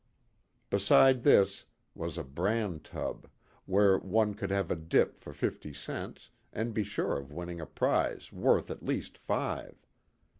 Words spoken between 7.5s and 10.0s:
a prize worth at least five.